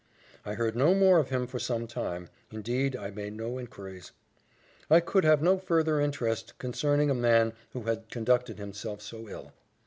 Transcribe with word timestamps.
I 0.43 0.55
heard 0.55 0.75
no 0.75 0.95
more 0.95 1.19
of 1.19 1.29
him 1.29 1.45
for 1.45 1.59
some 1.59 1.85
time 1.85 2.29
indeed 2.51 2.95
I 2.95 3.11
made 3.11 3.33
no 3.33 3.59
inquiries. 3.59 4.13
I 4.89 4.99
could 4.99 5.23
have 5.23 5.43
no 5.43 5.59
farther 5.59 6.01
interest 6.01 6.57
concerning 6.57 7.11
a 7.11 7.13
man 7.13 7.53
who 7.73 7.83
had 7.83 8.09
conducted 8.09 8.57
himself 8.57 9.03
so 9.03 9.29
ill. 9.29 9.53